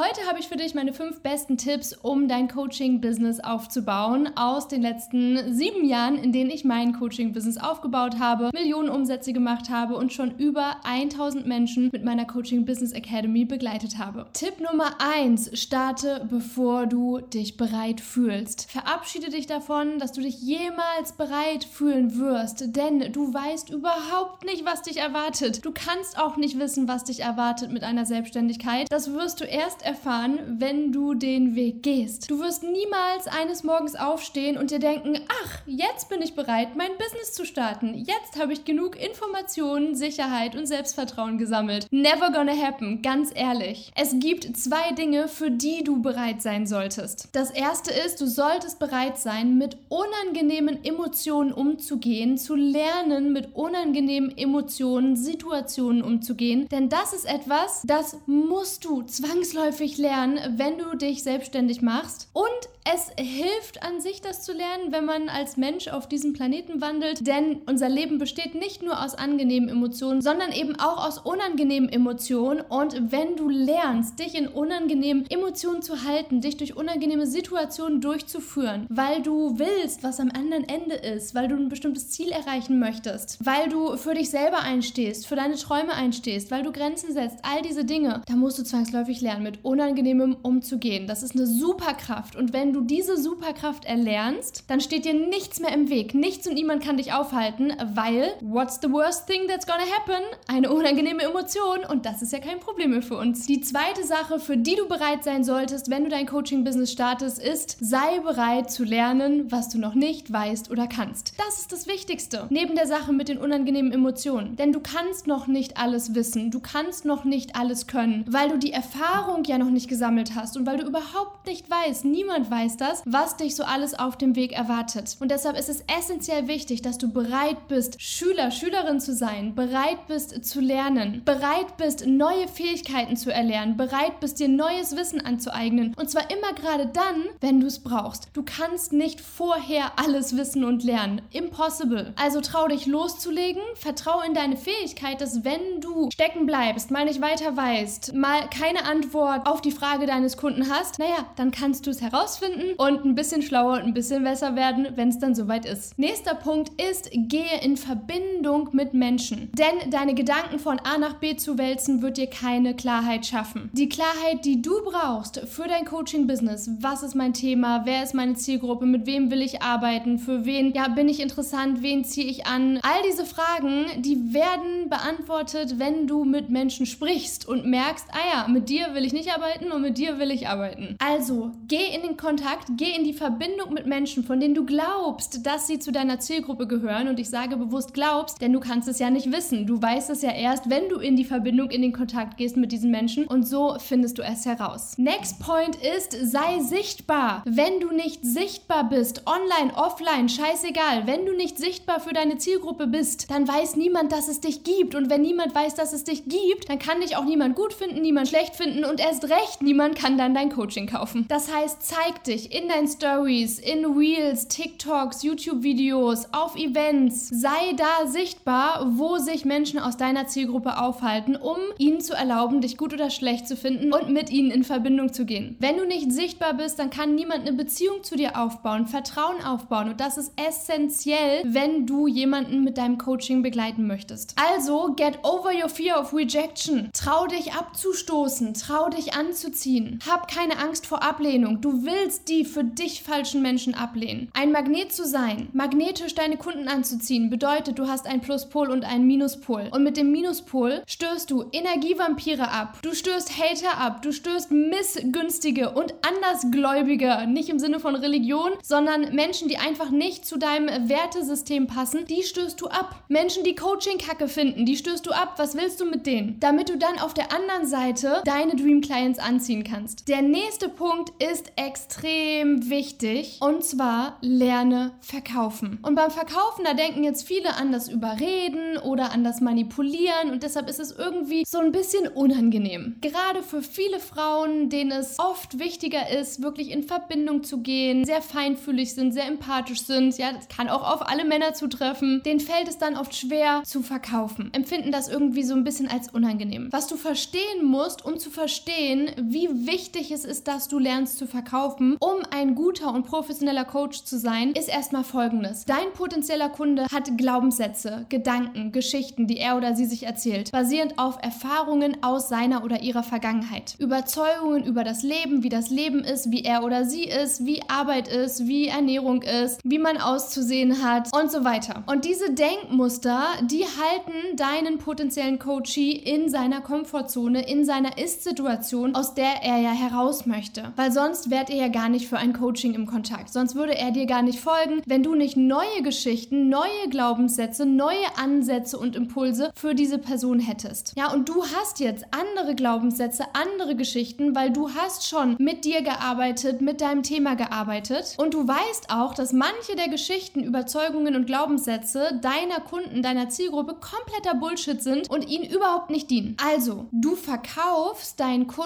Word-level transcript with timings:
Heute 0.00 0.26
habe 0.26 0.38
ich 0.38 0.48
für 0.48 0.56
dich 0.56 0.74
meine 0.74 0.94
fünf 0.94 1.20
besten 1.20 1.58
Tipps, 1.58 1.92
um 1.92 2.26
dein 2.26 2.48
Coaching-Business 2.48 3.40
aufzubauen 3.40 4.30
aus 4.34 4.66
den 4.66 4.80
letzten 4.80 5.52
sieben 5.52 5.84
Jahren, 5.84 6.16
in 6.16 6.32
denen 6.32 6.48
ich 6.48 6.64
mein 6.64 6.94
Coaching-Business 6.94 7.58
aufgebaut 7.58 8.18
habe, 8.18 8.48
Millionen 8.54 8.88
Umsätze 8.88 9.34
gemacht 9.34 9.68
habe 9.68 9.96
und 9.96 10.10
schon 10.10 10.30
über 10.38 10.76
1000 10.84 11.46
Menschen 11.46 11.90
mit 11.92 12.02
meiner 12.02 12.24
Coaching-Business 12.24 12.92
Academy 12.92 13.44
begleitet 13.44 13.98
habe. 13.98 14.24
Tipp 14.32 14.54
Nummer 14.60 14.92
eins: 15.00 15.50
Starte, 15.60 16.26
bevor 16.30 16.86
du 16.86 17.20
dich 17.20 17.58
bereit 17.58 18.00
fühlst. 18.00 18.70
Verabschiede 18.70 19.28
dich 19.28 19.46
davon, 19.48 19.98
dass 19.98 20.12
du 20.12 20.22
dich 20.22 20.40
jemals 20.40 21.12
bereit 21.18 21.64
fühlen 21.64 22.18
wirst, 22.18 22.74
denn 22.74 23.12
du 23.12 23.34
weißt 23.34 23.68
überhaupt 23.68 24.46
nicht, 24.46 24.64
was 24.64 24.80
dich 24.80 24.96
erwartet. 24.96 25.62
Du 25.62 25.72
kannst 25.72 26.18
auch 26.18 26.38
nicht 26.38 26.58
wissen, 26.58 26.88
was 26.88 27.04
dich 27.04 27.20
erwartet 27.20 27.70
mit 27.70 27.84
einer 27.84 28.06
Selbstständigkeit. 28.06 28.86
Das 28.88 29.12
wirst 29.12 29.42
du 29.42 29.44
erst 29.44 29.89
erfahren, 29.90 30.38
wenn 30.60 30.92
du 30.92 31.14
den 31.14 31.56
Weg 31.56 31.82
gehst. 31.82 32.30
Du 32.30 32.38
wirst 32.38 32.62
niemals 32.62 33.26
eines 33.26 33.64
Morgens 33.64 33.96
aufstehen 33.96 34.56
und 34.56 34.70
dir 34.70 34.78
denken, 34.78 35.18
ach, 35.28 35.58
jetzt 35.66 36.08
bin 36.08 36.22
ich 36.22 36.36
bereit, 36.36 36.76
mein 36.76 36.92
Business 36.96 37.32
zu 37.32 37.44
starten. 37.44 37.94
Jetzt 37.94 38.40
habe 38.40 38.52
ich 38.52 38.64
genug 38.64 38.94
Informationen, 38.94 39.96
Sicherheit 39.96 40.54
und 40.54 40.66
Selbstvertrauen 40.66 41.38
gesammelt. 41.38 41.88
Never 41.90 42.30
gonna 42.30 42.56
happen, 42.56 43.02
ganz 43.02 43.32
ehrlich. 43.34 43.90
Es 43.96 44.14
gibt 44.20 44.56
zwei 44.56 44.92
Dinge, 44.92 45.26
für 45.26 45.50
die 45.50 45.82
du 45.82 46.00
bereit 46.00 46.40
sein 46.40 46.68
solltest. 46.68 47.28
Das 47.32 47.50
erste 47.50 47.90
ist, 47.90 48.20
du 48.20 48.26
solltest 48.26 48.78
bereit 48.78 49.18
sein, 49.18 49.58
mit 49.58 49.76
unangenehmen 49.88 50.84
Emotionen 50.84 51.52
umzugehen, 51.52 52.38
zu 52.38 52.54
lernen, 52.54 53.32
mit 53.32 53.56
unangenehmen 53.56 54.38
Emotionen, 54.38 55.16
Situationen 55.16 56.02
umzugehen. 56.02 56.68
Denn 56.68 56.88
das 56.88 57.12
ist 57.12 57.24
etwas, 57.24 57.82
das 57.84 58.18
musst 58.26 58.84
du 58.84 59.02
zwangsläufig 59.02 59.79
lernen, 59.80 60.38
wenn 60.56 60.78
du 60.78 60.96
dich 60.96 61.22
selbstständig 61.22 61.82
machst. 61.82 62.28
Und 62.32 62.46
es 62.92 63.10
hilft 63.18 63.82
an 63.82 64.00
sich, 64.00 64.22
das 64.22 64.42
zu 64.42 64.52
lernen, 64.52 64.90
wenn 64.90 65.04
man 65.04 65.28
als 65.28 65.56
Mensch 65.56 65.88
auf 65.88 66.08
diesem 66.08 66.32
Planeten 66.32 66.80
wandelt, 66.80 67.26
denn 67.26 67.60
unser 67.66 67.88
Leben 67.88 68.18
besteht 68.18 68.54
nicht 68.54 68.82
nur 68.82 69.04
aus 69.04 69.14
angenehmen 69.14 69.68
Emotionen, 69.68 70.22
sondern 70.22 70.50
eben 70.50 70.76
auch 70.80 71.06
aus 71.06 71.18
unangenehmen 71.18 71.90
Emotionen. 71.90 72.62
Und 72.62 73.12
wenn 73.12 73.36
du 73.36 73.48
lernst, 73.48 74.18
dich 74.18 74.34
in 74.34 74.48
unangenehmen 74.48 75.26
Emotionen 75.28 75.82
zu 75.82 76.04
halten, 76.04 76.40
dich 76.40 76.56
durch 76.56 76.76
unangenehme 76.76 77.26
Situationen 77.26 78.00
durchzuführen, 78.00 78.86
weil 78.88 79.20
du 79.22 79.58
willst, 79.58 80.02
was 80.02 80.18
am 80.18 80.30
anderen 80.30 80.66
Ende 80.68 80.94
ist, 80.94 81.34
weil 81.34 81.48
du 81.48 81.56
ein 81.56 81.68
bestimmtes 81.68 82.10
Ziel 82.10 82.30
erreichen 82.30 82.78
möchtest, 82.78 83.44
weil 83.44 83.68
du 83.68 83.96
für 83.98 84.14
dich 84.14 84.30
selber 84.30 84.62
einstehst, 84.62 85.26
für 85.26 85.36
deine 85.36 85.56
Träume 85.56 85.92
einstehst, 85.92 86.50
weil 86.50 86.62
du 86.62 86.72
Grenzen 86.72 87.12
setzt, 87.12 87.38
all 87.42 87.60
diese 87.62 87.84
Dinge, 87.84 88.22
da 88.26 88.36
musst 88.36 88.58
du 88.58 88.64
zwangsläufig 88.64 89.20
lernen, 89.20 89.42
mit 89.42 89.59
Unangenehmem 89.62 90.36
umzugehen. 90.42 91.06
Das 91.06 91.22
ist 91.22 91.34
eine 91.34 91.46
Superkraft. 91.46 92.36
Und 92.36 92.52
wenn 92.52 92.72
du 92.72 92.80
diese 92.80 93.16
Superkraft 93.16 93.84
erlernst, 93.84 94.64
dann 94.68 94.80
steht 94.80 95.04
dir 95.04 95.14
nichts 95.14 95.60
mehr 95.60 95.72
im 95.72 95.88
Weg. 95.88 96.14
Nichts 96.14 96.46
und 96.46 96.54
niemand 96.54 96.82
kann 96.82 96.96
dich 96.96 97.12
aufhalten, 97.12 97.72
weil 97.94 98.32
what's 98.40 98.78
the 98.82 98.90
worst 98.90 99.26
thing 99.26 99.46
that's 99.48 99.66
gonna 99.66 99.80
happen? 99.80 100.22
Eine 100.48 100.72
unangenehme 100.72 101.22
Emotion 101.22 101.80
und 101.88 102.06
das 102.06 102.22
ist 102.22 102.32
ja 102.32 102.38
kein 102.38 102.60
Problem 102.60 102.90
mehr 102.90 103.02
für 103.02 103.16
uns. 103.16 103.46
Die 103.46 103.60
zweite 103.60 104.04
Sache, 104.04 104.38
für 104.38 104.56
die 104.56 104.76
du 104.76 104.88
bereit 104.88 105.24
sein 105.24 105.44
solltest, 105.44 105.90
wenn 105.90 106.04
du 106.04 106.10
dein 106.10 106.26
Coaching-Business 106.26 106.92
startest, 106.92 107.42
ist, 107.42 107.76
sei 107.80 108.20
bereit 108.20 108.70
zu 108.70 108.84
lernen, 108.84 109.50
was 109.50 109.68
du 109.68 109.78
noch 109.78 109.94
nicht 109.94 110.32
weißt 110.32 110.70
oder 110.70 110.86
kannst. 110.86 111.34
Das 111.38 111.60
ist 111.60 111.72
das 111.72 111.86
Wichtigste. 111.86 112.46
Neben 112.50 112.74
der 112.74 112.86
Sache 112.86 113.12
mit 113.12 113.28
den 113.28 113.38
unangenehmen 113.38 113.92
Emotionen. 113.92 114.56
Denn 114.56 114.72
du 114.72 114.80
kannst 114.80 115.26
noch 115.26 115.46
nicht 115.46 115.76
alles 115.76 116.14
wissen. 116.14 116.50
Du 116.50 116.60
kannst 116.60 117.04
noch 117.04 117.24
nicht 117.24 117.56
alles 117.56 117.86
können, 117.86 118.24
weil 118.28 118.48
du 118.48 118.58
die 118.58 118.72
Erfahrung 118.72 119.42
ja 119.50 119.58
noch 119.58 119.70
nicht 119.70 119.88
gesammelt 119.88 120.34
hast 120.34 120.56
und 120.56 120.64
weil 120.64 120.78
du 120.78 120.86
überhaupt 120.86 121.46
nicht 121.46 121.68
weißt, 121.68 122.04
niemand 122.04 122.50
weiß 122.50 122.76
das, 122.76 123.02
was 123.04 123.36
dich 123.36 123.56
so 123.56 123.64
alles 123.64 123.98
auf 123.98 124.16
dem 124.16 124.36
Weg 124.36 124.52
erwartet. 124.52 125.16
Und 125.20 125.30
deshalb 125.30 125.58
ist 125.58 125.68
es 125.68 125.84
essentiell 125.98 126.48
wichtig, 126.48 126.82
dass 126.82 126.98
du 126.98 127.12
bereit 127.12 127.68
bist, 127.68 128.00
Schüler, 128.00 128.50
Schülerin 128.50 129.00
zu 129.00 129.12
sein, 129.12 129.54
bereit 129.54 130.06
bist 130.06 130.44
zu 130.44 130.60
lernen, 130.60 131.22
bereit 131.24 131.76
bist, 131.76 132.06
neue 132.06 132.46
Fähigkeiten 132.48 133.16
zu 133.16 133.32
erlernen, 133.32 133.76
bereit 133.76 134.20
bist, 134.20 134.38
dir 134.38 134.48
neues 134.48 134.96
Wissen 134.96 135.20
anzueignen. 135.20 135.94
Und 135.98 136.10
zwar 136.10 136.30
immer 136.30 136.52
gerade 136.54 136.86
dann, 136.86 137.24
wenn 137.40 137.60
du 137.60 137.66
es 137.66 137.80
brauchst. 137.80 138.28
Du 138.32 138.44
kannst 138.44 138.92
nicht 138.92 139.20
vorher 139.20 139.98
alles 139.98 140.36
wissen 140.36 140.64
und 140.64 140.84
lernen. 140.84 141.22
Impossible. 141.32 142.12
Also 142.16 142.40
trau 142.40 142.68
dich 142.68 142.86
loszulegen, 142.86 143.62
vertrau 143.74 144.20
in 144.20 144.34
deine 144.34 144.56
Fähigkeit, 144.56 145.20
dass 145.20 145.44
wenn 145.44 145.80
du 145.80 146.08
stecken 146.12 146.46
bleibst, 146.46 146.90
mal 146.92 147.04
nicht 147.04 147.20
weiter 147.20 147.56
weißt, 147.56 148.14
mal 148.14 148.48
keine 148.48 148.84
Antwort 148.84 149.39
auf 149.46 149.60
die 149.60 149.70
Frage 149.70 150.06
deines 150.06 150.36
Kunden 150.36 150.70
hast, 150.70 150.98
naja, 150.98 151.26
dann 151.36 151.50
kannst 151.50 151.86
du 151.86 151.90
es 151.90 152.00
herausfinden 152.00 152.74
und 152.76 153.04
ein 153.04 153.14
bisschen 153.14 153.42
schlauer 153.42 153.74
und 153.74 153.82
ein 153.82 153.94
bisschen 153.94 154.24
besser 154.24 154.56
werden, 154.56 154.88
wenn 154.94 155.08
es 155.08 155.18
dann 155.18 155.34
soweit 155.34 155.66
ist. 155.66 155.98
Nächster 155.98 156.34
Punkt 156.34 156.70
ist, 156.80 157.10
gehe 157.12 157.60
in 157.62 157.76
Verbindung 157.76 158.70
mit 158.72 158.94
Menschen. 158.94 159.50
Denn 159.52 159.90
deine 159.90 160.14
Gedanken 160.14 160.58
von 160.58 160.78
A 160.80 160.98
nach 160.98 161.14
B 161.14 161.36
zu 161.36 161.58
wälzen, 161.58 162.02
wird 162.02 162.16
dir 162.16 162.28
keine 162.28 162.74
Klarheit 162.74 163.26
schaffen. 163.26 163.70
Die 163.72 163.88
Klarheit, 163.88 164.44
die 164.44 164.62
du 164.62 164.72
brauchst 164.84 165.40
für 165.48 165.68
dein 165.68 165.84
Coaching-Business, 165.84 166.70
was 166.80 167.02
ist 167.02 167.14
mein 167.14 167.34
Thema, 167.34 167.82
wer 167.84 168.02
ist 168.02 168.14
meine 168.14 168.34
Zielgruppe, 168.34 168.86
mit 168.86 169.06
wem 169.06 169.30
will 169.30 169.42
ich 169.42 169.62
arbeiten, 169.62 170.18
für 170.18 170.44
wen 170.44 170.72
ja, 170.72 170.88
bin 170.88 171.08
ich 171.08 171.20
interessant, 171.20 171.82
wen 171.82 172.04
ziehe 172.04 172.26
ich 172.26 172.46
an, 172.46 172.78
all 172.82 173.02
diese 173.08 173.24
Fragen, 173.24 173.86
die 174.02 174.32
werden 174.34 174.88
beantwortet, 174.88 175.78
wenn 175.78 176.06
du 176.06 176.24
mit 176.24 176.50
Menschen 176.50 176.86
sprichst 176.86 177.46
und 177.46 177.66
merkst, 177.66 178.06
ah 178.12 178.18
ja, 178.34 178.48
mit 178.48 178.68
dir 178.68 178.94
will 178.94 179.04
ich 179.04 179.12
nicht 179.12 179.29
arbeiten 179.34 179.72
und 179.72 179.82
mit 179.82 179.98
dir 179.98 180.18
will 180.18 180.30
ich 180.30 180.48
arbeiten. 180.48 180.96
Also, 180.98 181.52
geh 181.68 181.94
in 181.94 182.02
den 182.02 182.16
Kontakt, 182.16 182.68
geh 182.76 182.96
in 182.96 183.04
die 183.04 183.12
Verbindung 183.12 183.72
mit 183.72 183.86
Menschen, 183.86 184.24
von 184.24 184.40
denen 184.40 184.54
du 184.54 184.64
glaubst, 184.64 185.46
dass 185.46 185.66
sie 185.66 185.78
zu 185.78 185.92
deiner 185.92 186.20
Zielgruppe 186.20 186.66
gehören. 186.66 187.08
Und 187.08 187.20
ich 187.20 187.30
sage 187.30 187.56
bewusst 187.56 187.94
glaubst, 187.94 188.40
denn 188.40 188.52
du 188.52 188.60
kannst 188.60 188.88
es 188.88 188.98
ja 188.98 189.10
nicht 189.10 189.32
wissen. 189.32 189.66
Du 189.66 189.80
weißt 189.80 190.10
es 190.10 190.22
ja 190.22 190.32
erst, 190.32 190.70
wenn 190.70 190.88
du 190.88 190.98
in 190.98 191.16
die 191.16 191.24
Verbindung, 191.24 191.70
in 191.70 191.82
den 191.82 191.92
Kontakt 191.92 192.36
gehst 192.36 192.56
mit 192.56 192.72
diesen 192.72 192.90
Menschen. 192.90 193.26
Und 193.26 193.46
so 193.46 193.76
findest 193.78 194.18
du 194.18 194.22
es 194.22 194.46
heraus. 194.46 194.94
Next 194.98 195.40
point 195.40 195.76
ist, 195.76 196.12
sei 196.12 196.60
sichtbar. 196.60 197.42
Wenn 197.44 197.80
du 197.80 197.92
nicht 197.92 198.24
sichtbar 198.24 198.88
bist, 198.88 199.26
online, 199.26 199.74
offline, 199.76 200.28
scheißegal, 200.28 201.06
wenn 201.06 201.26
du 201.26 201.34
nicht 201.34 201.58
sichtbar 201.58 202.00
für 202.00 202.12
deine 202.12 202.38
Zielgruppe 202.38 202.86
bist, 202.86 203.30
dann 203.30 203.46
weiß 203.46 203.76
niemand, 203.76 204.12
dass 204.12 204.28
es 204.28 204.40
dich 204.40 204.64
gibt. 204.64 204.94
Und 204.94 205.10
wenn 205.10 205.22
niemand 205.22 205.54
weiß, 205.54 205.74
dass 205.74 205.92
es 205.92 206.04
dich 206.04 206.24
gibt, 206.24 206.68
dann 206.68 206.78
kann 206.78 207.00
dich 207.00 207.16
auch 207.16 207.24
niemand 207.24 207.56
gut 207.56 207.72
finden, 207.72 208.02
niemand 208.02 208.28
schlecht 208.28 208.56
finden 208.56 208.84
und 208.84 209.00
erst 209.00 209.19
recht 209.28 209.62
niemand 209.62 209.96
kann 209.96 210.16
dann 210.16 210.34
dein 210.34 210.50
Coaching 210.50 210.86
kaufen. 210.86 211.26
Das 211.28 211.52
heißt, 211.52 211.82
zeig 211.82 212.24
dich 212.24 212.54
in 212.54 212.68
deinen 212.68 212.88
Stories, 212.88 213.58
in 213.58 213.84
Reels, 213.84 214.48
TikToks, 214.48 215.22
YouTube-Videos, 215.22 216.28
auf 216.32 216.56
Events. 216.56 217.28
Sei 217.28 217.74
da 217.76 218.06
sichtbar, 218.06 218.86
wo 218.96 219.18
sich 219.18 219.44
Menschen 219.44 219.78
aus 219.78 219.96
deiner 219.96 220.26
Zielgruppe 220.26 220.78
aufhalten, 220.78 221.36
um 221.36 221.58
ihnen 221.78 222.00
zu 222.00 222.14
erlauben, 222.14 222.60
dich 222.60 222.76
gut 222.76 222.92
oder 222.92 223.10
schlecht 223.10 223.46
zu 223.48 223.56
finden 223.56 223.92
und 223.92 224.10
mit 224.10 224.30
ihnen 224.30 224.50
in 224.50 224.64
Verbindung 224.64 225.12
zu 225.12 225.24
gehen. 225.24 225.56
Wenn 225.58 225.76
du 225.76 225.86
nicht 225.86 226.12
sichtbar 226.12 226.54
bist, 226.54 226.78
dann 226.78 226.90
kann 226.90 227.14
niemand 227.14 227.40
eine 227.40 227.52
Beziehung 227.52 228.02
zu 228.02 228.16
dir 228.16 228.38
aufbauen, 228.38 228.86
Vertrauen 228.86 229.42
aufbauen 229.44 229.90
und 229.90 230.00
das 230.00 230.18
ist 230.18 230.32
essentiell, 230.36 231.42
wenn 231.44 231.86
du 231.86 232.06
jemanden 232.06 232.64
mit 232.64 232.78
deinem 232.78 232.98
Coaching 232.98 233.42
begleiten 233.42 233.86
möchtest. 233.86 234.34
Also, 234.36 234.94
get 234.96 235.18
over 235.24 235.50
your 235.50 235.68
fear 235.68 236.00
of 236.00 236.14
rejection. 236.14 236.90
Trau 236.92 237.26
dich 237.26 237.52
abzustoßen, 237.52 238.54
trau 238.54 238.88
dich 238.88 239.09
anzuziehen. 239.14 239.98
Hab 240.08 240.30
keine 240.30 240.58
Angst 240.58 240.86
vor 240.86 241.02
Ablehnung. 241.02 241.60
Du 241.60 241.84
willst 241.84 242.28
die 242.28 242.44
für 242.44 242.64
dich 242.64 243.02
falschen 243.02 243.42
Menschen 243.42 243.74
ablehnen. 243.74 244.30
Ein 244.34 244.52
Magnet 244.52 244.92
zu 244.92 245.04
sein, 245.06 245.48
magnetisch 245.52 246.14
deine 246.14 246.36
Kunden 246.36 246.68
anzuziehen, 246.68 247.30
bedeutet, 247.30 247.78
du 247.78 247.88
hast 247.88 248.06
einen 248.06 248.20
Pluspol 248.20 248.70
und 248.70 248.84
einen 248.84 249.06
Minuspol. 249.06 249.68
Und 249.72 249.82
mit 249.82 249.96
dem 249.96 250.12
Minuspol 250.12 250.82
stößt 250.86 251.30
du 251.30 251.44
Energievampire 251.52 252.50
ab, 252.50 252.78
du 252.82 252.94
stößt 252.94 253.38
Hater 253.38 253.78
ab, 253.78 254.02
du 254.02 254.12
stößt 254.12 254.50
Missgünstige 254.50 255.70
und 255.70 255.94
Andersgläubige, 256.02 257.26
nicht 257.28 257.48
im 257.48 257.58
Sinne 257.58 257.80
von 257.80 257.94
Religion, 257.94 258.52
sondern 258.62 259.14
Menschen, 259.14 259.48
die 259.48 259.58
einfach 259.58 259.90
nicht 259.90 260.24
zu 260.26 260.38
deinem 260.38 260.88
Wertesystem 260.88 261.66
passen, 261.66 262.04
die 262.06 262.22
stößt 262.22 262.60
du 262.60 262.68
ab. 262.68 263.04
Menschen, 263.08 263.44
die 263.44 263.54
Coaching-Kacke 263.54 264.28
finden, 264.28 264.66
die 264.66 264.76
stößt 264.76 265.06
du 265.06 265.10
ab. 265.10 265.34
Was 265.36 265.56
willst 265.56 265.80
du 265.80 265.84
mit 265.84 266.06
denen? 266.06 266.38
Damit 266.40 266.68
du 266.68 266.76
dann 266.76 266.98
auf 266.98 267.14
der 267.14 267.32
anderen 267.32 267.66
Seite 267.66 268.22
deine 268.24 268.56
Dream 268.56 268.80
Clients 269.00 269.18
anziehen 269.18 269.64
kannst. 269.64 270.08
Der 270.08 270.20
nächste 270.20 270.68
Punkt 270.68 271.10
ist 271.22 271.52
extrem 271.56 272.68
wichtig 272.68 273.38
und 273.40 273.64
zwar 273.64 274.18
lerne 274.20 274.92
verkaufen. 275.00 275.78
Und 275.82 275.94
beim 275.94 276.10
Verkaufen, 276.10 276.64
da 276.64 276.74
denken 276.74 277.02
jetzt 277.02 277.26
viele 277.26 277.54
an 277.54 277.72
das 277.72 277.88
Überreden 277.88 278.76
oder 278.76 279.12
an 279.12 279.24
das 279.24 279.40
Manipulieren 279.40 280.30
und 280.30 280.42
deshalb 280.42 280.68
ist 280.68 280.80
es 280.80 280.92
irgendwie 280.92 281.44
so 281.46 281.58
ein 281.60 281.72
bisschen 281.72 282.08
unangenehm. 282.08 282.96
Gerade 283.00 283.42
für 283.42 283.62
viele 283.62 284.00
Frauen, 284.00 284.68
denen 284.68 284.92
es 284.92 285.18
oft 285.18 285.58
wichtiger 285.58 286.10
ist, 286.10 286.42
wirklich 286.42 286.70
in 286.70 286.82
Verbindung 286.82 287.42
zu 287.42 287.62
gehen, 287.62 288.04
sehr 288.04 288.20
feinfühlig 288.20 288.94
sind, 288.94 289.12
sehr 289.12 289.26
empathisch 289.26 289.82
sind, 289.82 290.18
ja, 290.18 290.32
das 290.32 290.48
kann 290.48 290.68
auch 290.68 290.82
auf 290.82 291.08
alle 291.08 291.24
Männer 291.24 291.54
zutreffen, 291.54 292.22
denen 292.24 292.40
fällt 292.40 292.68
es 292.68 292.76
dann 292.76 292.98
oft 292.98 293.14
schwer 293.14 293.62
zu 293.64 293.82
verkaufen, 293.82 294.50
empfinden 294.52 294.92
das 294.92 295.08
irgendwie 295.08 295.42
so 295.42 295.54
ein 295.54 295.64
bisschen 295.64 295.88
als 295.88 296.10
unangenehm. 296.10 296.68
Was 296.70 296.86
du 296.86 296.96
verstehen 296.96 297.64
musst, 297.64 298.04
um 298.04 298.18
zu 298.18 298.30
verstehen, 298.30 298.89
verstehen, 298.90 299.10
wie 299.16 299.48
wichtig 299.66 300.10
es 300.10 300.24
ist, 300.24 300.48
dass 300.48 300.68
du 300.68 300.78
lernst 300.78 301.18
zu 301.18 301.26
verkaufen, 301.26 301.96
um 302.00 302.22
ein 302.30 302.54
guter 302.54 302.92
und 302.92 303.06
professioneller 303.06 303.64
Coach 303.64 304.04
zu 304.04 304.18
sein, 304.18 304.52
ist 304.52 304.68
erstmal 304.68 305.04
folgendes. 305.04 305.64
Dein 305.64 305.92
potenzieller 305.94 306.48
Kunde 306.48 306.86
hat 306.90 307.16
Glaubenssätze, 307.16 308.06
Gedanken, 308.08 308.72
Geschichten, 308.72 309.26
die 309.26 309.38
er 309.38 309.56
oder 309.56 309.74
sie 309.74 309.86
sich 309.86 310.04
erzählt, 310.04 310.52
basierend 310.52 310.98
auf 310.98 311.18
Erfahrungen 311.22 312.02
aus 312.02 312.28
seiner 312.28 312.64
oder 312.64 312.82
ihrer 312.82 313.02
Vergangenheit. 313.02 313.74
Überzeugungen 313.78 314.64
über 314.64 314.84
das 314.84 315.02
Leben, 315.02 315.42
wie 315.42 315.48
das 315.48 315.70
Leben 315.70 316.00
ist, 316.00 316.30
wie 316.30 316.42
er 316.42 316.64
oder 316.64 316.84
sie 316.84 317.04
ist, 317.04 317.44
wie 317.44 317.62
Arbeit 317.68 318.08
ist, 318.08 318.46
wie 318.46 318.68
Ernährung 318.68 319.22
ist, 319.22 319.60
wie 319.64 319.78
man 319.78 319.98
auszusehen 319.98 320.82
hat 320.82 321.08
und 321.14 321.30
so 321.30 321.44
weiter. 321.44 321.82
Und 321.86 322.04
diese 322.04 322.32
Denkmuster, 322.32 323.24
die 323.42 323.64
halten 323.64 324.36
deinen 324.36 324.78
potenziellen 324.78 325.38
Coachee 325.38 325.92
in 325.92 326.28
seiner 326.28 326.60
Komfortzone, 326.60 327.48
in 327.48 327.64
seiner 327.64 327.98
Ist-Situation, 327.98 328.69
aus 328.94 329.14
der 329.14 329.42
er 329.42 329.58
ja 329.58 329.72
heraus 329.72 330.26
möchte. 330.26 330.72
Weil 330.76 330.92
sonst 330.92 331.30
wärt 331.30 331.50
ihr 331.50 331.56
ja 331.56 331.68
gar 331.68 331.88
nicht 331.88 332.08
für 332.08 332.18
ein 332.18 332.32
Coaching 332.32 332.74
im 332.74 332.86
Kontakt. 332.86 333.32
Sonst 333.32 333.54
würde 333.54 333.76
er 333.76 333.90
dir 333.90 334.06
gar 334.06 334.22
nicht 334.22 334.40
folgen, 334.40 334.82
wenn 334.86 335.02
du 335.02 335.14
nicht 335.14 335.36
neue 335.36 335.82
Geschichten, 335.82 336.48
neue 336.48 336.88
Glaubenssätze, 336.88 337.66
neue 337.66 338.16
Ansätze 338.16 338.78
und 338.78 338.94
Impulse 338.94 339.50
für 339.54 339.74
diese 339.74 339.98
Person 339.98 340.38
hättest. 340.38 340.92
Ja, 340.96 341.12
und 341.12 341.28
du 341.28 341.44
hast 341.44 341.80
jetzt 341.80 342.04
andere 342.12 342.54
Glaubenssätze, 342.54 343.24
andere 343.32 343.74
Geschichten, 343.74 344.34
weil 344.34 344.52
du 344.52 344.70
hast 344.70 345.08
schon 345.08 345.36
mit 345.38 345.64
dir 345.64 345.82
gearbeitet, 345.82 346.60
mit 346.60 346.80
deinem 346.80 347.02
Thema 347.02 347.34
gearbeitet 347.34 348.14
und 348.18 348.34
du 348.34 348.46
weißt 348.46 348.90
auch, 348.90 349.14
dass 349.14 349.32
manche 349.32 349.74
der 349.76 349.88
Geschichten, 349.88 350.44
Überzeugungen 350.44 351.16
und 351.16 351.26
Glaubenssätze 351.26 352.20
deiner 352.22 352.60
Kunden, 352.60 353.02
deiner 353.02 353.28
Zielgruppe 353.28 353.74
kompletter 353.74 354.38
Bullshit 354.38 354.82
sind 354.82 355.10
und 355.10 355.28
ihnen 355.28 355.44
überhaupt 355.44 355.90
nicht 355.90 356.08
dienen. 356.10 356.36
Also, 356.42 356.86
du 356.92 357.16
verkaufst 357.16 358.20
deinen 358.20 358.46
Kunden 358.46 358.59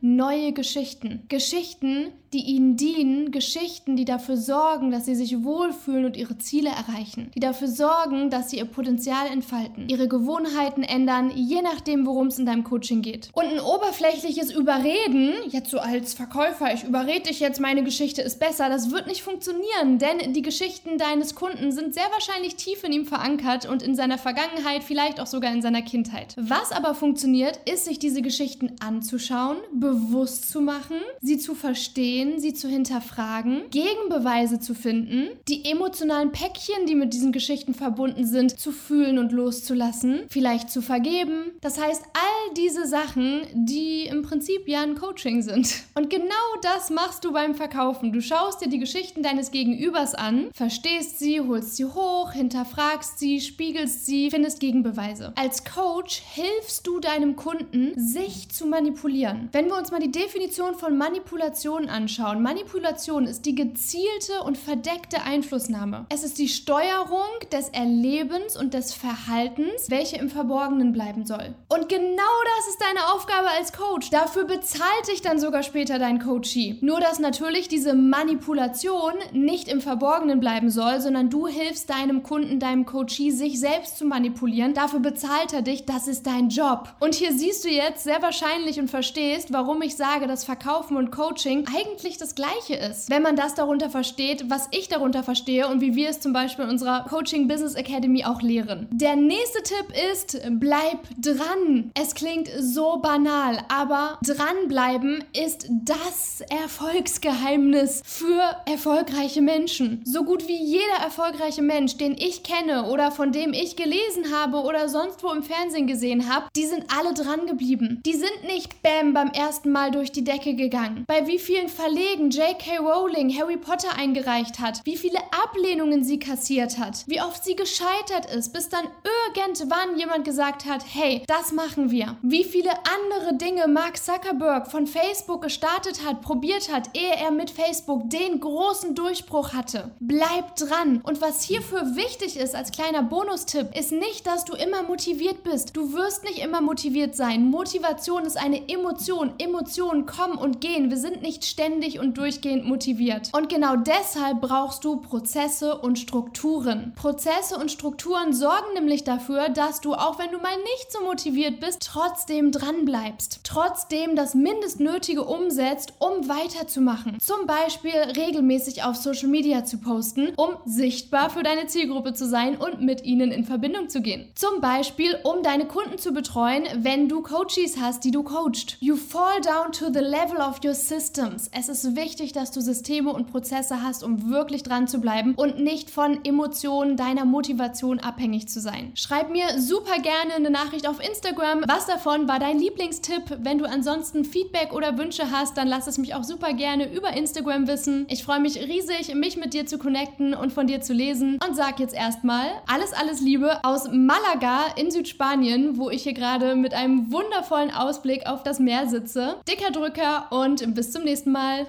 neue 0.00 0.52
Geschichten. 0.52 1.24
Geschichten, 1.28 2.12
die 2.32 2.44
ihnen 2.44 2.76
dienen, 2.76 3.30
Geschichten, 3.30 3.96
die 3.96 4.04
dafür 4.04 4.36
sorgen, 4.36 4.90
dass 4.90 5.06
sie 5.06 5.14
sich 5.14 5.42
wohlfühlen 5.42 6.04
und 6.04 6.16
ihre 6.16 6.38
Ziele 6.38 6.70
erreichen, 6.70 7.30
die 7.34 7.40
dafür 7.40 7.68
sorgen, 7.68 8.30
dass 8.30 8.50
sie 8.50 8.58
ihr 8.58 8.66
Potenzial 8.66 9.26
entfalten, 9.28 9.88
ihre 9.88 10.08
Gewohnheiten 10.08 10.82
ändern, 10.82 11.30
je 11.34 11.62
nachdem, 11.62 12.06
worum 12.06 12.28
es 12.28 12.38
in 12.38 12.46
deinem 12.46 12.64
Coaching 12.64 13.02
geht. 13.02 13.30
Und 13.32 13.46
ein 13.46 13.60
oberflächliches 13.60 14.52
Überreden, 14.52 15.34
jetzt 15.48 15.70
so 15.70 15.78
als 15.78 16.14
Verkäufer, 16.14 16.72
ich 16.74 16.84
überrede 16.84 17.28
dich 17.28 17.40
jetzt, 17.40 17.60
meine 17.60 17.82
Geschichte 17.82 18.22
ist 18.22 18.38
besser, 18.38 18.68
das 18.68 18.90
wird 18.90 19.06
nicht 19.06 19.22
funktionieren, 19.22 19.98
denn 19.98 20.32
die 20.32 20.42
Geschichten 20.42 20.98
deines 20.98 21.34
Kunden 21.34 21.72
sind 21.72 21.94
sehr 21.94 22.10
wahrscheinlich 22.12 22.56
tief 22.56 22.84
in 22.84 22.92
ihm 22.92 23.06
verankert 23.06 23.66
und 23.66 23.82
in 23.82 23.94
seiner 23.94 24.18
Vergangenheit, 24.18 24.84
vielleicht 24.84 25.20
auch 25.20 25.26
sogar 25.26 25.52
in 25.52 25.62
seiner 25.62 25.82
Kindheit. 25.82 26.34
Was 26.38 26.72
aber 26.72 26.94
funktioniert, 26.94 27.58
ist, 27.70 27.86
sich 27.86 27.98
diese 27.98 28.22
Geschichten 28.22 28.72
anzuschauen, 28.80 29.58
bewusst 29.72 30.50
zu 30.50 30.60
machen, 30.60 30.96
sie 31.20 31.38
zu 31.38 31.54
verstehen, 31.54 32.17
verstehen, 32.18 32.40
sie 32.40 32.54
zu 32.54 32.68
hinterfragen, 32.68 33.62
Gegenbeweise 33.70 34.58
zu 34.58 34.74
finden, 34.74 35.28
die 35.48 35.70
emotionalen 35.70 36.32
Päckchen, 36.32 36.86
die 36.86 36.94
mit 36.94 37.12
diesen 37.12 37.32
Geschichten 37.32 37.74
verbunden 37.74 38.26
sind, 38.26 38.58
zu 38.58 38.72
fühlen 38.72 39.18
und 39.18 39.32
loszulassen, 39.32 40.22
vielleicht 40.28 40.70
zu 40.70 40.82
vergeben. 40.82 41.52
Das 41.60 41.80
heißt, 41.80 42.02
all 42.14 42.54
diese 42.56 42.86
Sachen, 42.86 43.42
die 43.54 44.06
im 44.06 44.22
Prinzip 44.22 44.68
ja 44.68 44.82
ein 44.82 44.96
Coaching 44.96 45.42
sind. 45.42 45.84
Und 45.94 46.10
genau 46.10 46.28
das 46.62 46.90
machst 46.90 47.24
du 47.24 47.32
beim 47.32 47.54
Verkaufen. 47.54 48.12
Du 48.12 48.20
schaust 48.20 48.60
dir 48.60 48.68
die 48.68 48.78
Geschichten 48.78 49.22
deines 49.22 49.50
Gegenübers 49.50 50.14
an, 50.14 50.48
verstehst 50.54 51.18
sie, 51.18 51.40
holst 51.40 51.76
sie 51.76 51.84
hoch, 51.84 52.32
hinterfragst 52.32 53.18
sie, 53.18 53.40
spiegelst 53.40 54.06
sie, 54.06 54.30
findest 54.30 54.60
Gegenbeweise. 54.60 55.32
Als 55.36 55.64
Coach 55.64 56.22
hilfst 56.34 56.86
du 56.86 57.00
deinem 57.00 57.36
Kunden, 57.36 57.92
sich 57.96 58.48
zu 58.48 58.66
manipulieren. 58.66 59.48
Wenn 59.52 59.66
wir 59.66 59.76
uns 59.76 59.90
mal 59.90 60.00
die 60.00 60.10
Definition 60.10 60.74
von 60.74 60.96
Manipulation 60.98 61.88
anschauen, 61.88 62.07
anschauen. 62.08 62.42
Manipulation 62.42 63.26
ist 63.26 63.44
die 63.44 63.54
gezielte 63.54 64.42
und 64.44 64.56
verdeckte 64.56 65.22
Einflussnahme. 65.22 66.06
Es 66.08 66.24
ist 66.24 66.38
die 66.38 66.48
Steuerung 66.48 67.28
des 67.52 67.68
Erlebens 67.68 68.56
und 68.56 68.72
des 68.72 68.94
Verhaltens, 68.94 69.90
welche 69.90 70.16
im 70.16 70.30
Verborgenen 70.30 70.92
bleiben 70.92 71.26
soll. 71.26 71.54
Und 71.68 71.88
genau 71.90 72.38
das 72.56 72.68
ist 72.68 72.80
deine 72.80 73.12
Aufgabe 73.12 73.48
als 73.50 73.74
Coach. 73.74 74.08
Dafür 74.08 74.44
bezahlt 74.44 75.08
dich 75.10 75.20
dann 75.20 75.38
sogar 75.38 75.62
später 75.62 75.98
dein 75.98 76.18
Coachee. 76.18 76.78
Nur 76.80 77.00
dass 77.00 77.18
natürlich 77.18 77.68
diese 77.68 77.94
Manipulation 77.94 79.12
nicht 79.32 79.68
im 79.68 79.82
Verborgenen 79.82 80.40
bleiben 80.40 80.70
soll, 80.70 81.02
sondern 81.02 81.28
du 81.28 81.46
hilfst 81.46 81.90
deinem 81.90 82.22
Kunden, 82.22 82.58
deinem 82.58 82.86
Coachee, 82.86 83.30
sich 83.30 83.60
selbst 83.60 83.98
zu 83.98 84.06
manipulieren. 84.06 84.72
Dafür 84.72 85.00
bezahlt 85.00 85.52
er 85.52 85.60
dich. 85.62 85.84
Das 85.84 86.08
ist 86.08 86.26
dein 86.26 86.48
Job. 86.48 86.94
Und 87.00 87.14
hier 87.14 87.32
siehst 87.32 87.64
du 87.64 87.68
jetzt 87.68 88.04
sehr 88.04 88.22
wahrscheinlich 88.22 88.80
und 88.80 88.88
verstehst, 88.88 89.52
warum 89.52 89.82
ich 89.82 89.94
sage, 89.94 90.26
dass 90.26 90.44
Verkaufen 90.44 90.96
und 90.96 91.10
Coaching 91.10 91.66
eigentlich 91.68 91.97
eigentlich 91.98 92.18
das 92.18 92.36
Gleiche 92.36 92.74
ist, 92.74 93.10
wenn 93.10 93.22
man 93.22 93.34
das 93.34 93.54
darunter 93.54 93.90
versteht, 93.90 94.48
was 94.48 94.68
ich 94.70 94.88
darunter 94.88 95.24
verstehe 95.24 95.66
und 95.66 95.80
wie 95.80 95.96
wir 95.96 96.10
es 96.10 96.20
zum 96.20 96.32
Beispiel 96.32 96.64
in 96.64 96.70
unserer 96.70 97.04
Coaching 97.08 97.48
Business 97.48 97.74
Academy 97.74 98.24
auch 98.24 98.40
lehren. 98.40 98.86
Der 98.92 99.16
nächste 99.16 99.62
Tipp 99.64 99.86
ist, 100.12 100.40
bleib 100.48 100.98
dran. 101.20 101.90
Es 102.00 102.14
klingt 102.14 102.48
so 102.60 102.98
banal, 102.98 103.58
aber 103.68 104.18
dranbleiben 104.24 105.24
ist 105.32 105.66
das 105.68 106.40
Erfolgsgeheimnis 106.62 108.02
für 108.04 108.42
erfolgreiche 108.66 109.42
Menschen. 109.42 110.00
So 110.04 110.22
gut 110.22 110.46
wie 110.46 110.62
jeder 110.62 111.02
erfolgreiche 111.02 111.62
Mensch, 111.62 111.96
den 111.96 112.16
ich 112.16 112.44
kenne 112.44 112.84
oder 112.90 113.10
von 113.10 113.32
dem 113.32 113.52
ich 113.52 113.74
gelesen 113.74 114.32
habe 114.32 114.58
oder 114.58 114.88
sonst 114.88 115.24
wo 115.24 115.32
im 115.32 115.42
Fernsehen 115.42 115.88
gesehen 115.88 116.32
habe, 116.32 116.46
die 116.54 116.66
sind 116.66 116.84
alle 116.96 117.12
dran 117.12 117.46
geblieben. 117.46 118.00
Die 118.06 118.14
sind 118.14 118.44
nicht 118.46 118.82
bam 118.82 119.14
beim 119.14 119.30
ersten 119.30 119.72
Mal 119.72 119.90
durch 119.90 120.12
die 120.12 120.24
Decke 120.24 120.54
gegangen. 120.54 121.04
Bei 121.08 121.26
wie 121.26 121.40
vielen 121.40 121.68
Fall 121.68 121.87
Verlegen 121.88 122.28
J.K. 122.28 122.80
Rowling 122.80 123.34
Harry 123.34 123.56
Potter 123.56 123.96
eingereicht 123.96 124.58
hat, 124.58 124.82
wie 124.84 124.98
viele 124.98 125.20
Ablehnungen 125.42 126.04
sie 126.04 126.18
kassiert 126.18 126.76
hat, 126.76 127.02
wie 127.06 127.22
oft 127.22 127.42
sie 127.42 127.56
gescheitert 127.56 128.26
ist, 128.30 128.52
bis 128.52 128.68
dann 128.68 128.84
irgendwann 129.32 129.98
jemand 129.98 130.26
gesagt 130.26 130.66
hat, 130.66 130.84
hey, 130.86 131.22
das 131.26 131.50
machen 131.50 131.90
wir. 131.90 132.18
Wie 132.20 132.44
viele 132.44 132.72
andere 132.72 133.38
Dinge 133.38 133.68
Mark 133.68 133.96
Zuckerberg 133.96 134.70
von 134.70 134.86
Facebook 134.86 135.40
gestartet 135.40 136.04
hat, 136.04 136.20
probiert 136.20 136.70
hat, 136.70 136.94
ehe 136.94 137.14
er 137.14 137.30
mit 137.30 137.50
Facebook 137.50 138.10
den 138.10 138.38
großen 138.38 138.94
Durchbruch 138.94 139.54
hatte. 139.54 139.90
Bleib 139.98 140.56
dran. 140.56 141.00
Und 141.04 141.22
was 141.22 141.42
hierfür 141.42 141.96
wichtig 141.96 142.36
ist 142.36 142.54
als 142.54 142.70
kleiner 142.70 143.02
Bonustipp, 143.02 143.74
ist 143.74 143.92
nicht, 143.92 144.26
dass 144.26 144.44
du 144.44 144.52
immer 144.52 144.82
motiviert 144.82 145.42
bist. 145.42 145.74
Du 145.74 145.94
wirst 145.94 146.22
nicht 146.24 146.40
immer 146.40 146.60
motiviert 146.60 147.16
sein. 147.16 147.46
Motivation 147.46 148.26
ist 148.26 148.36
eine 148.36 148.68
Emotion. 148.68 149.32
Emotionen 149.38 150.04
kommen 150.04 150.36
und 150.36 150.60
gehen. 150.60 150.90
Wir 150.90 150.98
sind 150.98 151.22
nicht 151.22 151.46
ständig 151.46 151.77
ständig 151.78 152.00
und 152.00 152.18
durchgehend 152.18 152.64
motiviert. 152.64 153.30
Und 153.32 153.48
genau 153.48 153.76
deshalb 153.76 154.40
brauchst 154.40 154.84
du 154.84 154.96
Prozesse 154.96 155.78
und 155.78 155.98
Strukturen. 155.98 156.92
Prozesse 156.96 157.56
und 157.56 157.70
Strukturen 157.70 158.32
sorgen 158.32 158.74
nämlich 158.74 159.04
dafür, 159.04 159.48
dass 159.48 159.80
du, 159.80 159.94
auch 159.94 160.18
wenn 160.18 160.32
du 160.32 160.38
mal 160.38 160.56
nicht 160.56 160.90
so 160.90 161.04
motiviert 161.04 161.60
bist, 161.60 161.78
trotzdem 161.84 162.50
dran 162.50 162.84
bleibst. 162.84 163.40
Trotzdem 163.44 164.16
das 164.16 164.34
Mindestnötige 164.34 165.22
umsetzt, 165.22 165.92
um 166.00 166.28
weiterzumachen. 166.28 167.18
Zum 167.20 167.46
Beispiel 167.46 167.92
regelmäßig 167.92 168.82
auf 168.82 168.96
Social 168.96 169.28
Media 169.28 169.64
zu 169.64 169.78
posten, 169.78 170.32
um 170.36 170.56
sichtbar 170.64 171.30
für 171.30 171.44
deine 171.44 171.66
Zielgruppe 171.66 172.12
zu 172.12 172.26
sein 172.26 172.56
und 172.56 172.80
mit 172.80 173.04
ihnen 173.04 173.30
in 173.30 173.44
Verbindung 173.44 173.88
zu 173.88 174.00
gehen. 174.00 174.32
Zum 174.34 174.60
Beispiel, 174.60 175.16
um 175.22 175.44
deine 175.44 175.66
Kunden 175.66 175.98
zu 175.98 176.12
betreuen, 176.12 176.64
wenn 176.78 177.08
du 177.08 177.22
Coaches 177.22 177.76
hast, 177.80 178.04
die 178.04 178.10
du 178.10 178.24
coachst. 178.24 178.76
You 178.80 178.96
fall 178.96 179.40
down 179.40 179.70
to 179.72 179.92
the 179.92 180.00
level 180.00 180.38
of 180.38 180.58
your 180.64 180.74
systems. 180.74 181.48
Es 181.68 181.84
ist 181.84 181.96
wichtig, 181.96 182.32
dass 182.32 182.50
du 182.50 182.62
Systeme 182.62 183.12
und 183.12 183.30
Prozesse 183.30 183.82
hast, 183.82 184.02
um 184.02 184.30
wirklich 184.30 184.62
dran 184.62 184.88
zu 184.88 185.00
bleiben 185.00 185.34
und 185.34 185.58
nicht 185.58 185.90
von 185.90 186.24
Emotionen 186.24 186.96
deiner 186.96 187.26
Motivation 187.26 188.00
abhängig 188.00 188.48
zu 188.48 188.58
sein. 188.58 188.92
Schreib 188.94 189.28
mir 189.30 189.60
super 189.60 189.98
gerne 190.00 190.34
eine 190.34 190.48
Nachricht 190.48 190.88
auf 190.88 190.98
Instagram. 191.06 191.64
Was 191.68 191.84
davon 191.84 192.26
war 192.26 192.38
dein 192.38 192.58
Lieblingstipp? 192.58 193.38
Wenn 193.40 193.58
du 193.58 193.66
ansonsten 193.66 194.24
Feedback 194.24 194.72
oder 194.72 194.96
Wünsche 194.96 195.30
hast, 195.30 195.58
dann 195.58 195.68
lass 195.68 195.86
es 195.86 195.98
mich 195.98 196.14
auch 196.14 196.24
super 196.24 196.54
gerne 196.54 196.90
über 196.90 197.12
Instagram 197.12 197.68
wissen. 197.68 198.06
Ich 198.08 198.24
freue 198.24 198.40
mich 198.40 198.56
riesig, 198.56 199.14
mich 199.14 199.36
mit 199.36 199.52
dir 199.52 199.66
zu 199.66 199.76
connecten 199.76 200.32
und 200.32 200.54
von 200.54 200.66
dir 200.66 200.80
zu 200.80 200.94
lesen 200.94 201.38
und 201.46 201.54
sag 201.54 201.80
jetzt 201.80 201.94
erstmal 201.94 202.46
alles, 202.66 202.94
alles 202.94 203.20
Liebe 203.20 203.62
aus 203.62 203.88
Malaga 203.92 204.68
in 204.76 204.90
Südspanien, 204.90 205.76
wo 205.76 205.90
ich 205.90 206.04
hier 206.04 206.14
gerade 206.14 206.56
mit 206.56 206.72
einem 206.72 207.12
wundervollen 207.12 207.70
Ausblick 207.70 208.26
auf 208.26 208.42
das 208.42 208.58
Meer 208.58 208.88
sitze. 208.88 209.36
Dicker 209.46 209.70
Drücker 209.70 210.28
und 210.30 210.74
bis 210.74 210.92
zum 210.92 211.04
nächsten 211.04 211.30
Mal. 211.30 211.57
Bye. 211.64 211.68